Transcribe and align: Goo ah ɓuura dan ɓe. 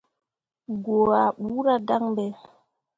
Goo 0.83 1.09
ah 1.21 1.29
ɓuura 1.41 1.73
dan 1.87 2.03
ɓe. 2.15 2.25